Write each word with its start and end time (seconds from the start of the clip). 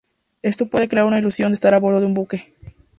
Esto 0.41 0.65
puede 0.65 0.87
crear 0.89 1.05
una 1.05 1.19
ilusión 1.19 1.51
de 1.51 1.53
estar 1.53 1.75
a 1.75 1.79
bordo 1.79 1.99
de 1.99 2.07
un 2.07 2.15
buque. 2.15 2.55